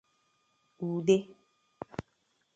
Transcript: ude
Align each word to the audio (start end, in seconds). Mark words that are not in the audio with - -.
ude 0.81 1.15